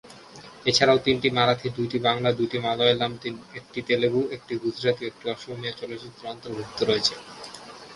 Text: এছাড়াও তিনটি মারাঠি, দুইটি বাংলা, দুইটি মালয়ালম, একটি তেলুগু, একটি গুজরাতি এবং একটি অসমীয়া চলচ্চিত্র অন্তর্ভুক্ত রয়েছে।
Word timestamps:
এছাড়াও 0.65 0.99
তিনটি 1.05 1.27
মারাঠি, 1.29 1.67
দুইটি 1.77 1.97
বাংলা, 1.99 2.29
দুইটি 2.31 2.57
মালয়ালম, 2.59 3.11
একটি 3.59 3.79
তেলুগু, 3.87 4.21
একটি 4.31 4.53
গুজরাতি 4.63 5.01
এবং 5.03 5.09
একটি 5.11 5.25
অসমীয়া 5.33 5.73
চলচ্চিত্র 5.79 6.21
অন্তর্ভুক্ত 6.27 6.79
রয়েছে। 6.83 7.13